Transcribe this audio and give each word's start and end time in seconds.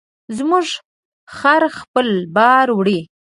زموږ 0.37 0.65
خر 1.35 1.63
خپل 1.77 2.07
بار 2.35 2.67
وړي. 2.77 2.99